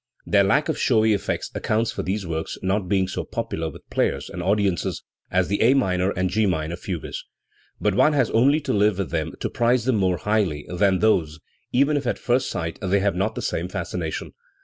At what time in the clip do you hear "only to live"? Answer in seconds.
8.31-8.97